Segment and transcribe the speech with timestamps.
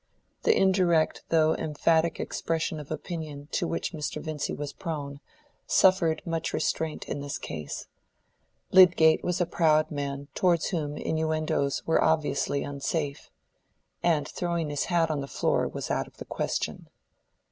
[0.41, 4.19] The indirect though emphatic expression of opinion to which Mr.
[4.19, 5.19] Vincy was prone
[5.67, 7.85] suffered much restraint in this case:
[8.71, 13.29] Lydgate was a proud man towards whom innuendoes were obviously unsafe,
[14.01, 16.89] and throwing his hat on the floor was out of the question.